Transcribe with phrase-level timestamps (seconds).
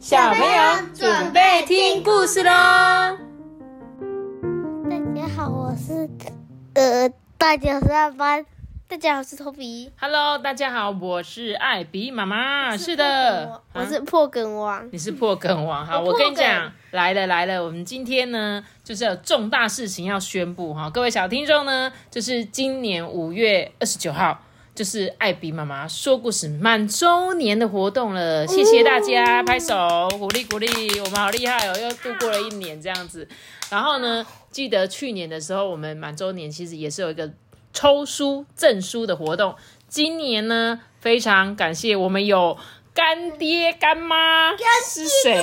[0.00, 2.50] 小朋友准备听故事喽！
[4.88, 6.08] 大家好，我是
[6.72, 7.06] 呃
[7.36, 8.46] 大九三班。
[8.88, 9.92] 大家好，我是托比。
[10.00, 12.74] Hello，大家好，我是艾比妈妈。
[12.78, 14.88] 是的，我是破梗王。
[14.90, 15.84] 你是破梗王。
[15.84, 24.40] 好，我我跟你讲，来了来了，我们今天呢，就是有重大事情要宣布哈，各位小听众呢，就是今年五月二十九号。
[24.80, 33.28] 就是艾比妈妈说故事满周年的活动了，谢谢大家，拍手鼓励鼓励，我们好厉害哦，又度过了一年这样子。
[33.68, 37.30] 然后呢，记得去年的时候，我们满周年其实也是有一个
[37.74, 39.54] 抽书赠书的活动。
[39.86, 42.56] 今年呢，非常感谢我们有
[42.94, 45.42] 干爹干妈是谁？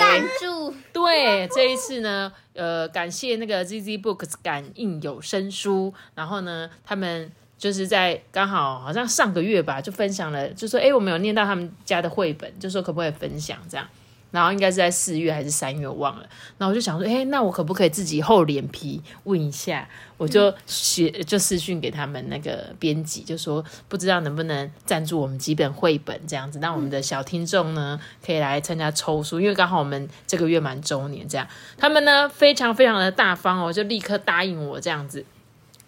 [0.91, 13.87] 对，这一次呢，呃，感谢那个 ZZ Books 感应有声书，然后呢，他们就是在刚好好像上个月吧，就分享了，就说，哎，我们有念到他们家的绘本，就说可不可以分享这样。
[14.29, 16.27] 然后应该是在四月还是三月，我忘了。
[16.57, 19.87] 然后我就想说，哎，那我可不可以自己厚脸皮问一下？
[20.17, 31.47] 我就写就私讯给他们那个编辑，就说不知道能不能赞助我们几本绘本这样子，让我们的小听众呢可以来参加抽书，因为刚好我们这个月满周年这样。
[31.77, 35.25] 他们呢非常非常的大方哦，就立刻答应我这样子。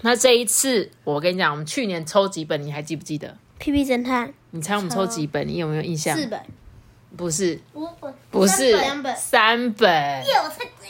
[0.02, 3.38] 那这一次我跟你讲，我们去年抽几本，你还记不记得？
[3.58, 5.45] 屁屁侦探你猜我们抽几本？
[5.47, 6.17] 你有没有印象？
[6.17, 6.39] 四本，
[7.17, 10.23] 不是，五本，不是两本，三本。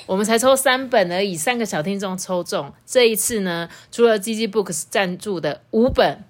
[0.05, 2.71] 我们才抽三本而已，三个小听众抽中。
[2.85, 6.23] 这一次呢，除了 GG Books 赞助的五本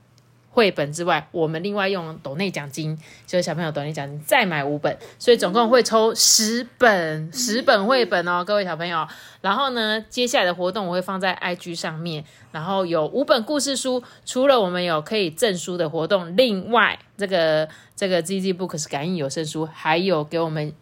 [0.51, 9.07] 绘本之外，我们另外用抖内奖金，就是小朋友抖内奖金再买五本，所以总共会抽十本，十本绘本哦，各位小朋友。
[9.41, 20.73] 然后呢，接下来的活动我会放在 IG 上面，然后有五本故事书，除了我们有可以赠书的活动，另外这个这个 ZG Books 感应有声书还有给我们。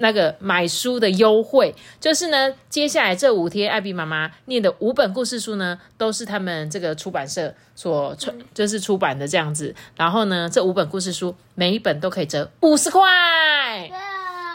[0.00, 9.74] 那个买书的优惠，就是呢，接下来这五天，艾比妈妈念的五本故事书呢，都是他们这个出版社所出，就是出版的这样子。
[9.96, 13.90] 然后呢，这五本故事书每一本都可以折五十块，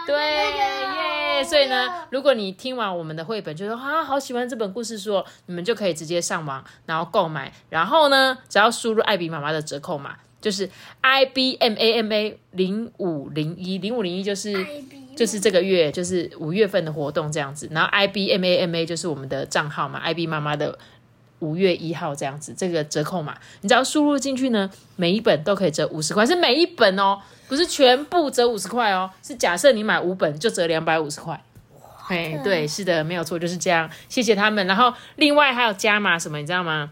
[0.08, 1.44] 对耶！
[1.44, 7.54] 所以呢，如果你听完我们的绘本，就说啊，好喜欢这本故事书哦，你们就可以直接上网然后购买。
[7.70, 10.68] 然后呢，只要输入艾比妈妈的折扣码，就是
[11.02, 14.52] I B M A M A 零五零一零五零一，就是。
[15.16, 20.78] 就是这个月，就是五月份的活动这样子，然后 I B M A M A 就是我们的账号嘛，I B 妈妈的
[21.40, 31.42] 五月一号这样子，这个折扣码，你只要输入进去呢，每一本都可以折五十块，是每一本哦，不是全部折五十块哦，是假设你买五本就折两百五十块。
[32.08, 33.90] 哎，对，是的，没有错，就是这样。
[34.10, 34.68] 谢谢他们。
[34.68, 36.92] 然后另外还有加码什么，你知道吗？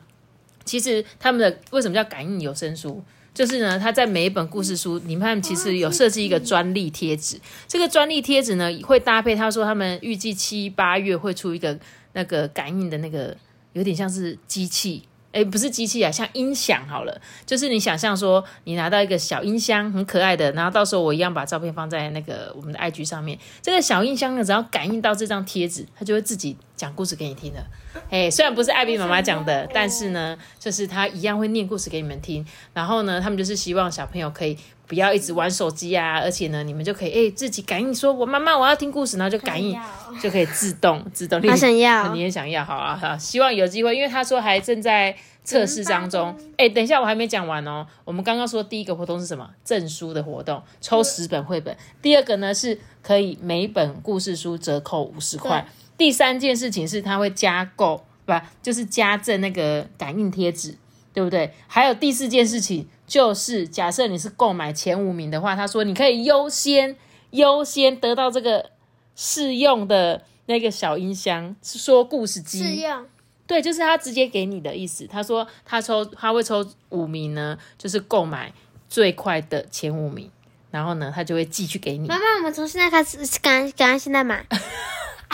[0.65, 3.03] 其实他们的为什么叫感应有声书？
[3.33, 7.39] 就是呢，他在每一本故事书，你们其实有设计一个专利贴纸。
[7.67, 11.77] 这个专利贴纸呢，会搭配他说他们预计七八月会出一个
[12.13, 13.35] 那个感应的那个，
[13.73, 15.01] 有点像是机器，
[15.31, 17.21] 诶，不是机器啊，像音响好了。
[17.43, 23.39] 就是你想象说，你拿到一个小音箱，很可爱的，然后到时候我一样把照片放在那个我们的 IG 上面。
[23.63, 27.65] 这个小音箱呢，只要感应到这张贴纸，它就会自己讲故事给你听的。
[28.09, 32.45] 哎，虽然不是艾比妈妈讲的，但是呢，就是她一样会念故事给你们听。
[32.73, 39.79] 然后呢，他们就是希望小朋友可以不要一直玩手机啊，而且呢，你们就可以哎自己感应说，我妈妈我要听故事，然后就感应
[40.21, 41.41] 就可以自动自动。
[41.41, 46.37] 他想要你也想要，好啊好，希望有机会，因为他说还正在测试当中。
[46.57, 47.87] 哎，等一下我还没讲完哦。
[48.03, 49.49] 我们刚刚说第一个活动是什么？
[49.63, 51.75] 证书的活动，抽十本绘本。
[52.01, 55.65] 第二个呢是可以每本故事书折扣五十块。
[55.97, 60.75] 第三件事情是他会加购，不就是加赠那个感应贴纸，
[61.13, 61.53] 对不对？
[61.67, 66.95] 还有第四件事情就是，假设你是购买前五名的话，他说你可以优先
[67.31, 68.71] 优先得到这个
[69.15, 72.63] 试用的那个小音箱，是说故事机。
[72.63, 73.05] 试用
[73.45, 75.05] 对，就是他直接给你的意思。
[75.05, 78.51] 他说他抽他会抽五名呢，就是购买
[78.89, 80.31] 最快的前五名，
[80.71, 82.07] 然后呢他就会寄去给你。
[82.07, 84.47] 妈妈，我们从现在开始，赶赶快现在买。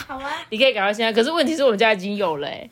[0.08, 2.70] 好啊，你可以赶快现在，可是问题是我们家已经有了、欸，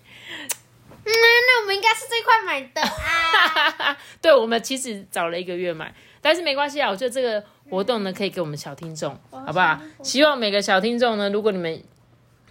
[1.06, 3.98] 那那我们应该是最快买的啊。
[4.22, 6.90] 对，我们其实早了一个月买，但是没关系啊。
[6.90, 9.80] 我觉得这个活动呢，可以给我们小听众，好不好？
[10.04, 11.84] 希望每个小听众呢，如果你们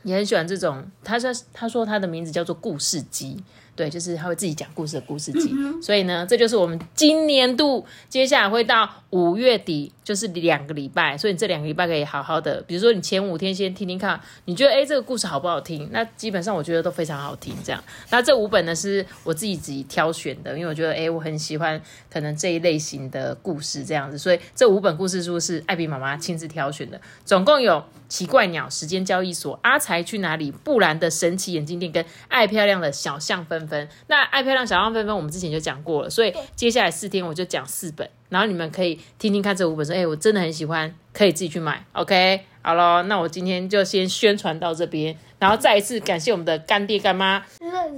[0.07, 3.43] 也很喜欢这种，他说他说他的名字叫做故事机，
[3.75, 5.53] 对，就是他会自己讲故事的故事集。
[5.83, 11.19] 所以呢，这就是我们今年度接下来会到五月底，就是两个礼拜。
[11.19, 15.89] 所以你这两个礼拜可以好好的，比如说你前五天先听听看，你觉得诶这个故事好不好听？
[15.91, 17.53] 那基本上我觉得都非常好听。
[17.65, 27.75] 这样，那这五本呢是我自己自己挑选的，因为我觉得诶我很喜欢可能这一类型的故事这样子，所以这五本故事书是艾比妈妈亲自挑选的，总共有
[28.09, 33.87] 《奇怪鸟》《时间交易所》《阿才去哪里》《布兰的神奇眼镜店》跟《爱漂亮的小象纷纷》。
[34.07, 41.85] 那《爱漂亮小象纷纷》我们之前就讲过了，所以接下来四天我就讲四本，然后你们可以听听看这五本，书哎，我真的很喜欢，可以自己去买。
[41.93, 47.45] OK，好了，那我今天就先宣传到这边，然后再一次感谢我们的干爹干妈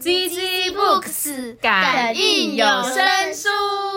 [0.01, 3.49] Z Z Books 感应有声书，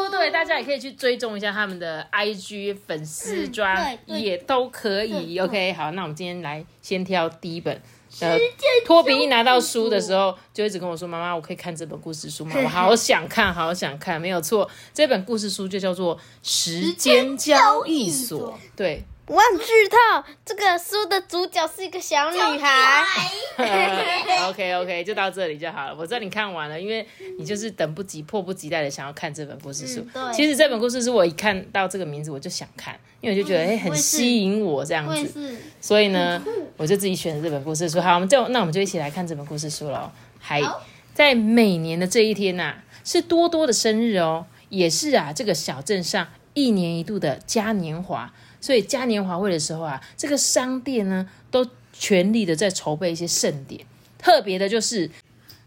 [0.10, 5.38] 对，大家也可以去追踪一下他们的 IG 粉丝专也都可以。
[5.40, 7.82] OK，好，那我们今天来先挑第一本。
[8.20, 8.38] 呃，
[8.86, 12.56] 托比一拿到书的时候，就一直跟我说：“妈妈，我可以看这本故事书吗？
[12.62, 18.54] 我好想看，好想看。”没有错，这本故事书就叫做《时间交易所》。
[18.76, 19.04] 对。
[19.28, 19.98] 万剧透，
[20.44, 23.06] 这个书的主角是一个小女孩。
[24.50, 25.96] OK OK，就到这里就好了。
[25.96, 27.06] 我知道你看完了，因为
[27.38, 30.06] 你就是等不及、迫不及待的想要看这本故事书。
[30.14, 35.56] 对，其实这本故事书我一看到这个名字我就想看，因为我就觉得哎很吸引我这样子。
[35.80, 36.44] 所以呢，
[36.76, 38.02] 我就自己选了这本故事书。
[38.02, 40.12] 好，我们就那我们就一起来看这本故事书喽。
[40.40, 40.62] 还
[41.14, 42.74] 在每年的这一天呐，
[43.06, 48.34] 是多多的生日哦，也是啊这个小镇上一年一度的嘉年华。
[48.62, 53.84] 所以嘉年华会的时候啊，这个商店呢都全力的在筹备一些盛典。
[54.18, 55.10] 特别的就是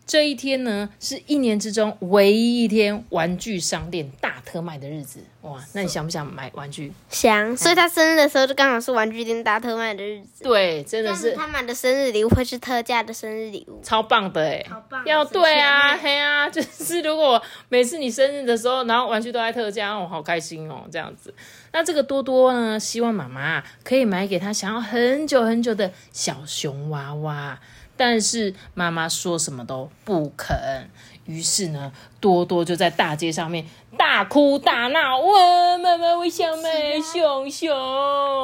[0.07, 5.21] 这一天呢，是一年之中唯一一天玩具商店大特卖的日子。
[5.41, 6.93] 哇，那你想不想买玩具？
[7.09, 7.57] 想。
[7.57, 10.45] 所以他生日的时候就刚好是玩具店大特卖的日子。
[10.45, 11.33] 对，真的是。
[11.33, 14.65] 他买的生日礼物会是特价的生日礼物，超棒的哎！
[14.69, 15.03] 好棒。
[15.07, 21.35] 要对啊，嘿啊， 就是如果每次你生日的时候，然后玩具都在特价，我好开心哦，这样子。
[21.73, 27.59] 那这个多多呢，希望妈妈可以买给他想要很久很久的小熊娃娃，
[27.97, 30.91] 但是妈妈说什么都不肯。
[31.27, 37.73] 于是呢，多多就在大街上面大哭大闹，哇，妈妈，我想买熊熊，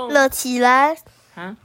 [0.09, 0.97] 乐起来
[1.35, 1.57] 啊！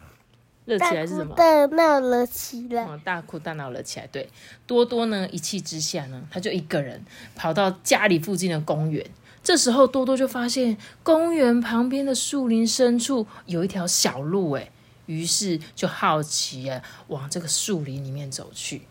[0.66, 1.34] 乐起来是什么？
[1.36, 4.08] 大闹了起来，大哭大闹了起来。
[4.08, 4.28] 对，
[4.68, 7.06] 多多呢，一气之下呢，他就一个人
[7.36, 9.06] 跑到家里附近的公园。
[9.44, 14.72] 这时候，多多就发现公园旁边的树林深处有一条小路，哎，
[15.06, 18.84] 于是就好奇啊，往这个树林里面走去。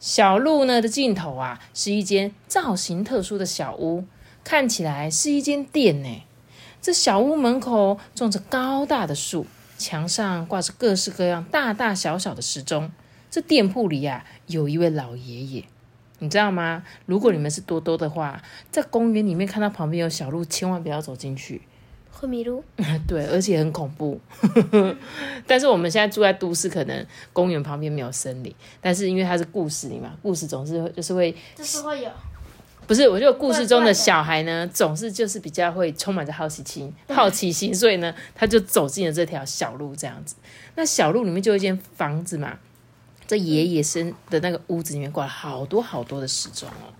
[0.00, 4.04] 小路呢的尽头啊，是一间造型特殊的小屋，
[4.44, 6.22] 看起来是一间店呢。
[6.80, 9.46] 这小屋门口种着高大的树，
[9.76, 12.92] 墙上挂着各式各样大大小小的时钟。
[13.30, 15.64] 这店铺里啊，有一位老爷爷。
[16.20, 16.84] 你知道吗？
[17.06, 21.62] 如果你们是多多的话，在公园里面看到旁边有小路，千万不要走进去，
[22.18, 22.62] 会迷路。
[23.06, 24.20] 对，而且很恐怖。
[25.46, 32.10] 但是我们现在住在都市，可能公园旁边没有森林，但是因为它是故事里嘛，故事总是就是会，就是会有。
[32.86, 40.34] 不是，我觉得故事中的小孩呢，总是就是比较会充满着好奇心，好奇心，所以呢，他就走进了这条小路，这样子。
[40.74, 42.58] 那小路里面就有一间房子嘛。
[43.26, 46.94] 这爷爷生的那个屋子里面挂了好多好多的时钟哦。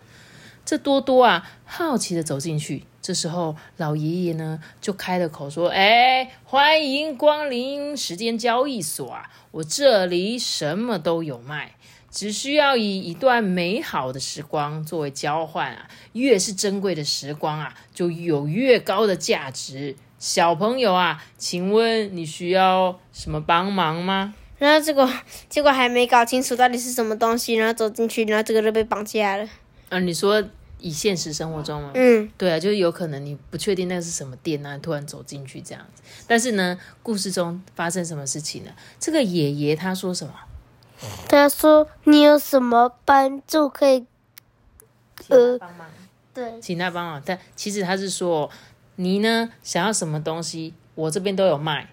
[0.63, 2.85] 这多多啊，好奇的走进去。
[3.09, 9.31] 这时候老爷爷呢就开了口说：“哎，欢迎光临时间交易所啊！
[9.51, 11.73] 我这里什么都有卖，
[12.11, 15.89] 只需要以一段美好的时光作为交换啊。
[16.13, 19.97] 越是珍贵的时光啊，就有越高的价值。
[20.19, 25.11] 小朋友啊，请问你需要什么帮忙吗？”然后结果，
[25.49, 29.49] 结果还没搞清楚到底是什么东西，然后走进去，然后这个就被绑架了。
[29.89, 30.45] 啊，你说
[30.81, 31.91] 以现实生活中吗？
[31.95, 36.03] 嗯，对啊，就是有可能你不确定那个是什么店啊，突然走进去这样子。
[36.27, 38.71] 但是呢，故事中发生什么事情呢？
[38.99, 40.35] 这个爷爷他说什么？
[41.29, 44.07] 他说：“你有什么帮助可以？
[45.29, 45.87] 呃，帮忙？
[46.35, 47.23] 对，请他帮忙。
[47.25, 48.51] 但其实他是说，
[48.97, 51.91] 你呢想要什么东西，我这边都有卖。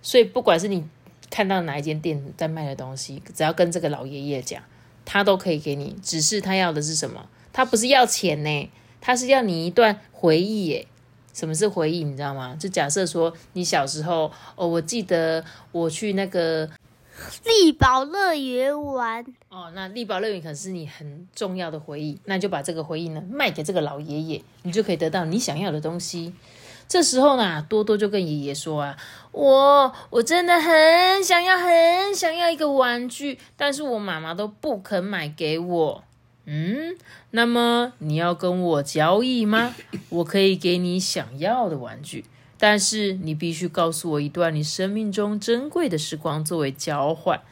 [0.00, 0.86] 所以不管是你。”
[1.30, 4.62] 看到哪一间店在卖的东西，只要跟这个老爷爷讲，
[5.04, 5.94] 他都可以给你。
[6.02, 7.28] 只是他要的是什么？
[7.52, 10.86] 他不是要钱呢，他是要你一段回忆耶。
[11.34, 12.02] 什么是回忆？
[12.02, 12.56] 你知道吗？
[12.58, 16.68] 就假设说你小时候哦，我记得我去那个
[17.44, 26.32] 力宝乐园玩哦，那力宝乐园可是你很重要的回忆，那就把这个回忆呢卖给这个老爷爷，你就可以得到你想要的东西。
[26.88, 28.96] 这时候呢，多多就跟爷爷说啊
[29.30, 36.02] ：“我我真的很想要，很想要一个玩具，但是我妈妈都不肯买给我。
[36.50, 36.96] 嗯，
[37.32, 39.74] 那么你要跟我交易吗？
[40.08, 42.24] 我可以给你想要的玩具，
[42.58, 47.42] 但是你必须告诉我一段你生命中珍贵的时光作为交换。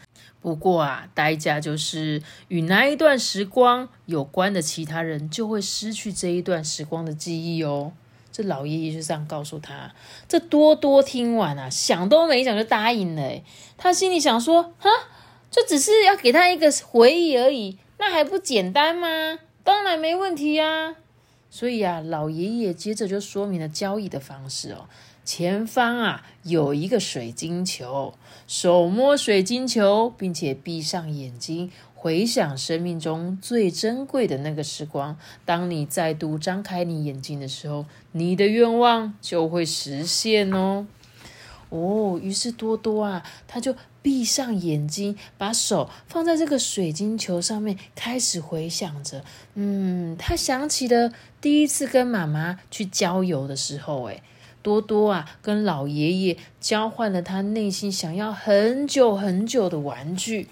[0.41, 7.93] 不过啊，代价就是与那一段时光有关的其他人就会失去这一段时光的记忆哦。
[8.33, 9.93] 这老爷爷就这样告诉他。
[10.27, 13.43] 这多多听完啊，想都没想就答应了。
[13.77, 14.89] 他心里想说：哈，
[15.51, 19.39] 就只是要给他一个回忆而已，那还不简单吗？
[19.65, 20.97] 当然没问题呀。
[21.51, 24.87] 所以啊，老爷爷接着就说明了交易的方式哦。
[25.25, 28.15] 前方啊有一个水晶球，
[28.47, 35.17] 手摸水晶球，并且闭上眼睛，回想生命中最珍贵的那个时光。
[35.45, 40.87] 当你再度张开你眼睛的时候，你的愿望就会实现哦。
[41.69, 49.25] 哦，于是多多啊，他就闭上眼睛，把手放在这个水晶球上面，开始回想着。
[49.55, 54.23] 嗯，他想起了第一次跟妈妈去郊游的时候，诶
[54.63, 60.49] 多多啊，跟老爷爷交换了他内心想要很久很久的玩具。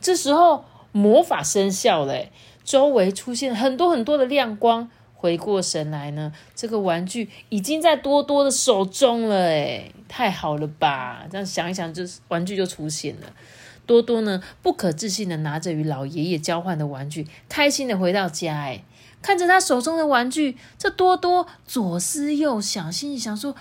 [0.00, 2.26] 这时候魔法生效了，
[2.64, 4.90] 周围出现很多很多的亮光。
[5.20, 11.26] 回过神来呢，这个玩具已经在多多的手中了，哎，太好了吧？
[11.30, 13.26] 这样想一想，就是玩具就出现了。
[13.84, 18.82] 多多呢，不可置信的拿着与老爷爷交换的玩具，开心的回到家，哎。
[19.22, 23.54] 看着他手中的玩具，这多多左思右想，心里想说：“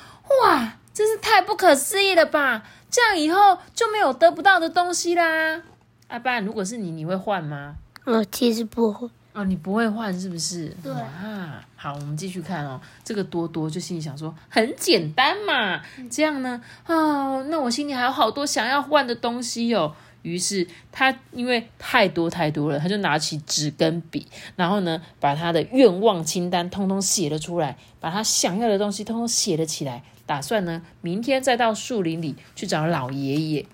[0.46, 2.64] 哇，真是太不可思议了吧！
[2.90, 5.62] 这样以后就没有得不到的东西啦。”
[6.08, 7.76] 阿爸，如果是你，你会换吗？
[8.06, 9.10] 我其实不会。
[9.40, 10.68] 哦，你不会换是不是？
[10.84, 11.66] 对啊。
[11.78, 12.80] 好，我们继续看哦。
[13.06, 15.82] 这个多多就心里想说：“很简单嘛，
[16.12, 16.62] 这样呢？
[16.86, 24.28] 哦，那我心里还有好多想要换的东西哟。”于是他因为太多太多了，他就拿起纸跟笔，
[24.58, 33.66] 然后呢，把他的愿望清单通通写了出来，把他想要的东西通通写了起来，打算呢，明天再到树林里去找老爷爷。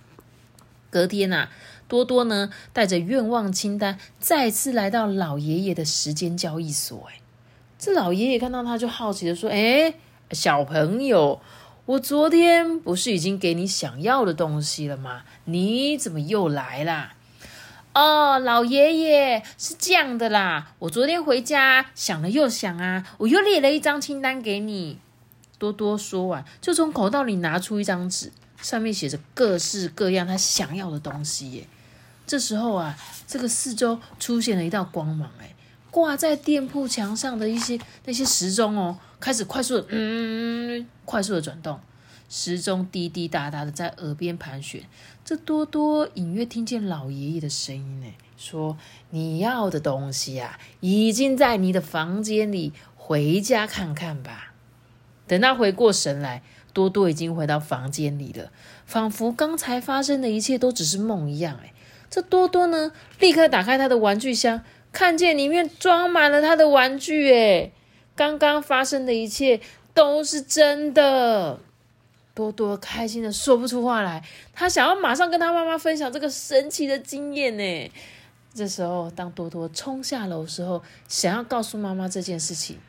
[0.92, 1.50] 隔天呐，
[1.88, 7.08] 多多呢带着愿望清单再次来到老爷爷的时间交易所。
[7.12, 7.20] 哎，
[7.78, 9.94] 这老爷爷看到他就好奇的说：“哎，
[10.32, 11.42] 小朋友。”
[11.86, 15.22] 我昨天不是已经给你想要的东西了吗？
[15.44, 17.14] 你怎么又来啦？
[17.94, 24.98] 哦，老爷爷是这样的啦，我昨天回家想了又想啊，我又列了一张清单给你。
[25.60, 31.52] 多多说完，就从口袋里拿出一张纸，上面写着各式各样他想要的东西。
[31.52, 31.68] 耶，
[32.28, 35.56] 这时候啊，这个四周出现了一道光芒，哎，
[35.92, 38.98] 挂在店铺墙上的一些那些时钟哦。
[39.18, 41.80] 开始快速的，嗯，快速的转动，
[42.30, 44.84] 时钟滴滴答答的在耳边盘旋。
[45.24, 48.78] 这多多隐约听见老爷爷的声音呢，说
[49.10, 54.54] ：“你要的东西呀，已经在你的房间里，回家看看吧。”
[55.26, 58.52] 等他回过神来，多多已经回到房间里了，
[58.86, 61.58] 仿佛刚才发生的一切都只是梦一样。
[61.64, 61.74] 哎，
[62.16, 67.34] 这多多呢，立刻打开他的玩具箱，看见里面装满了他的玩具。
[67.34, 67.72] 哎。
[68.16, 69.60] 刚刚发生的一切
[69.94, 71.60] 都是真的，
[72.34, 74.24] 多多开心的说不出话来。
[74.54, 77.92] 他想要马上跟他妈妈分享这个神奇的经验呢。
[78.54, 82.80] 这时候，当多多冲下楼时候，想要告诉妈妈这件事情，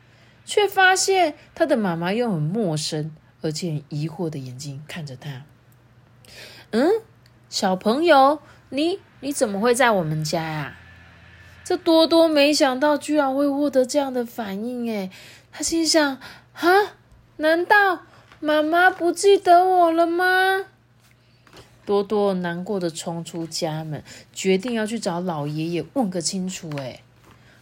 [0.45, 5.43] 却发现他的妈妈用很陌生而且疑惑的眼睛看着他。
[6.71, 6.89] 嗯，
[7.49, 10.77] 小朋友，你你怎么会在我们家呀？
[11.63, 15.11] 这多多没想到，居然会获得这样的反应，诶
[15.51, 16.17] 他心想：
[16.53, 16.69] 哈，
[17.37, 18.03] 难道
[18.39, 20.65] 妈妈不记得我了吗？
[21.85, 26.69] 多多难过的冲出家门，决定要去找老爷爷问个清楚。
[26.77, 27.01] 诶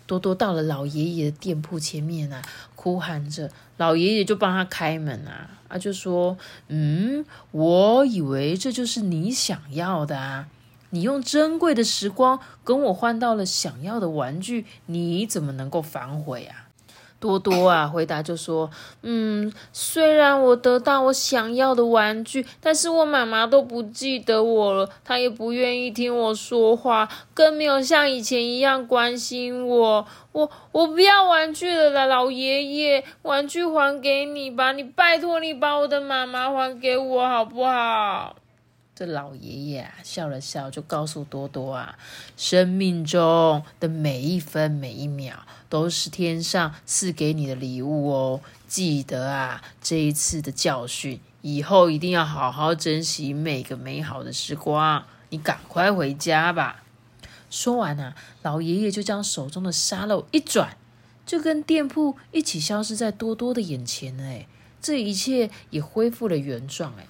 [0.05, 2.41] 多多到了老爷爷的店铺前面啊，
[2.75, 10.47] 哭喊着，老爷爷就帮他开门啊，啊，就说：嗯，我以为这就是你想要的啊。
[10.95, 16.71] 你用珍贵的时光跟我换到了想要的玩具，你怎么能够反悔啊？
[17.19, 18.71] 多多啊，回答就说
[19.03, 30.07] ：“嗯，虽然我得到我想要的玩具，但是我妈妈都不记得我了，她也不愿意听我说话，更没有像以前一样关心我。
[30.31, 38.37] 我我不要玩具了啦，老爷爷，玩具还给你吧，你拜托你把我的妈妈还给我好不好？”
[38.95, 41.99] 这老爷爷啊笑了笑，就告诉多多啊，
[42.37, 48.39] 生命中的每一分每一秒都是天上赐给你的礼物哦。
[48.69, 55.03] 记得啊，这一次的教训，以后一定要好好珍惜每个美好的时光。
[55.27, 56.83] 你赶快回家吧。
[57.49, 60.77] 说完啊，老爷爷就将手中的沙漏一转，
[61.25, 64.17] 就跟店铺一起消失在多多的眼前。
[64.21, 64.47] 哎，
[64.81, 66.93] 这一切也恢复了原状。
[66.97, 67.07] 哎，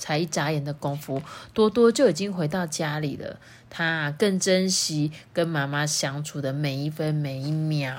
[0.00, 3.36] 才一眨眼的功夫，多多就已经回到家里了。
[3.68, 7.94] 他更珍惜跟妈妈相处的每一分每一秒。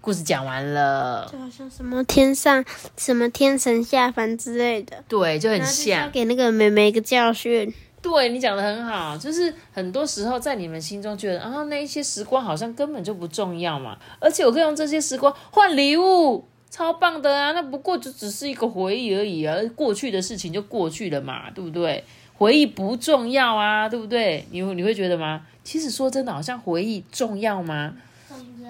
[0.00, 2.64] 故事讲完了，就好像什么天上
[2.96, 6.08] 什么天神下凡之类的，对，就很像要。
[6.08, 7.72] 给那个妹妹一个教训。
[8.00, 17.52] 对你讲的很好，就是很多时候在你们心中觉得啊，那一些时光好像根本就不重要嘛，而且我可以用这些时光换礼物，超棒的啊！
[17.52, 22.02] 那不过就只是一个回忆而已啊，过去的事情就过去了嘛，对不对？
[22.32, 24.46] 回忆不重要啊，对不对？
[24.50, 25.42] 你你会觉得吗？
[25.62, 27.92] 其实说真的，好像回忆重要吗？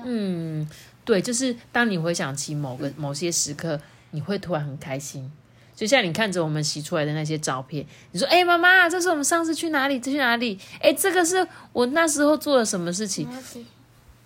[0.05, 0.69] 嗯，
[1.05, 3.81] 对，就是当你回想起某个某些时刻，
[4.11, 5.31] 你会突然很开心。
[5.77, 10.01] 就像你看着我们洗出来的那些照片，你说：“哎、妈妈，这是我们上次去哪里？
[10.01, 10.59] 这去哪里？
[10.81, 13.29] 哎、这个是我那时候做了什么事情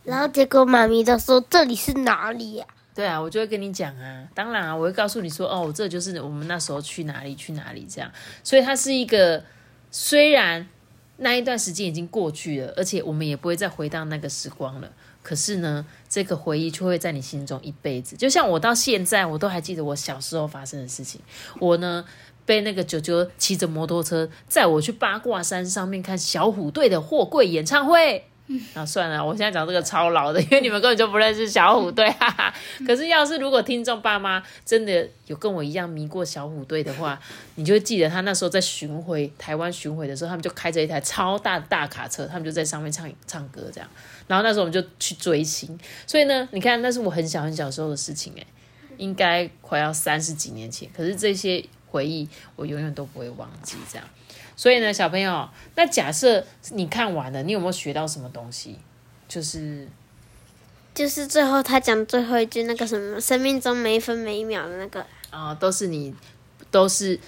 [0.03, 2.67] 然后结果妈咪都说这里是哪里呀、？”
[2.97, 4.27] 对啊，我就会跟你讲啊。
[4.35, 8.11] 当然啊，我会告诉你说：“哦，这就是我们那时候去哪里去哪里这样。”
[8.43, 9.45] 所以它是一个
[9.91, 10.67] 虽然
[11.19, 14.91] 那一段时间已经过去了，而且我们也不会再回到那个时光了。
[15.23, 18.17] 可是呢，这个回忆却会在你心中一辈子。
[18.17, 21.21] 就像我到现在，我都还记得我小时候发生的事情。
[21.61, 22.03] 我呢，
[22.47, 28.31] 被那个九九骑着摩托车载我去八卦山上面看小虎队的货柜演唱会。
[28.75, 32.55] 啊，算了，我现在讲这个超老的，因为你们根本就不认识小虎队，哈哈。
[32.87, 37.19] 可是要是如果听众爸妈真的有跟我一样迷过小虎队的话，
[37.57, 43.91] 你就会记得他那时候在巡回台湾巡回的时候，他们就开着一台超大的大卡车，他们就在上面唱唱歌这样。
[44.29, 48.47] 然后那时候我们就去追星，所以呢，你看那是我很小很小时候的事情诶，
[48.97, 50.89] 应该快要三十几年前。
[50.97, 54.07] 可是这些回忆我永远都不会忘记，这样。
[54.57, 58.79] 所以呢，小朋友，那假设你看完了，你有没有学到什么东西？
[59.29, 59.87] 就是
[60.95, 66.15] 就是最后他讲最后一句那个什么，生命中每一分每一秒的那个啊、都是你，
[66.71, 67.21] 都是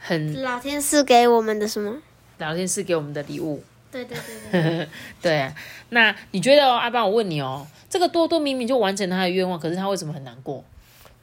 [0.00, 1.98] 很老天赐给我们的什么？
[2.38, 3.62] 老天赐给我们的礼物。
[3.90, 4.16] 对对
[4.50, 4.88] 对对，
[5.20, 5.54] 对啊，
[5.90, 10.64] 那你觉得哦，阿爸，我问你哦，这个多多明明就完成他的愿望，可是他为什么很难过？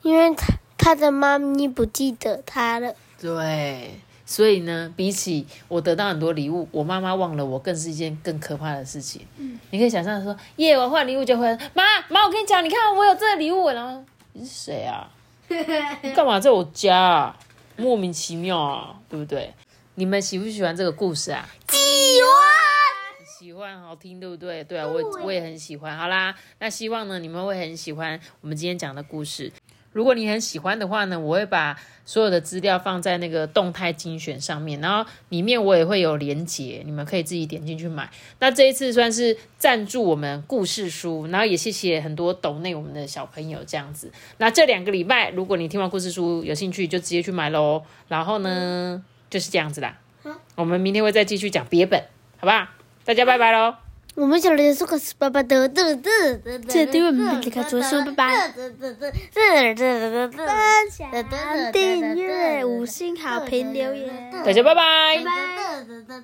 [0.01, 2.93] 因为他他的妈咪不记得他了。
[3.19, 9.27] 对，所以呢，比起我得到很多礼物，我妈妈忘了我，更是一件更可怕的事情。
[9.72, 15.09] 你可以想象说，耶，我换礼物就回来，妈妈，我跟你讲，你看我有这个礼物，然后你是谁啊？
[16.01, 17.40] 你 干嘛在我家啊？
[17.75, 19.53] 莫名其妙啊，对不对？
[19.96, 21.48] 你们喜不喜欢这个故事啊？
[21.70, 21.77] 喜
[22.22, 22.44] 欢。
[23.40, 24.64] 喜欢，好听，对不对？
[24.64, 25.98] 对啊，我我也很喜欢。
[25.98, 29.51] 好啦，那希望呢你们会很喜欢我们今天讲的故事。
[29.94, 38.10] 如果你很喜欢的话呢，我会把所有的资料放在那个动态精选上面，然后里面我也会有连结，你们可以自己点进去买。
[38.40, 44.12] 那这一次算是赞助我们故事书，然后也谢谢很多懂内我们的小朋友这样子。
[44.40, 47.84] 那这两个礼拜，如果你听完故事书有兴趣，就直接去买喽。
[48.10, 49.98] 然后呢，就是这样子啦。
[50.56, 52.01] 我们明天会再继续讲别本，
[52.38, 52.68] 好不好？
[53.06, 53.82] 大家拜拜喽。
[54.15, 58.53] 我们小人说个是爸爸的的的的，这对我们这个说说拜拜。
[61.71, 64.31] 订阅、五星好评、留言。
[64.45, 64.73] 大家拜。
[64.75, 66.21] 拜。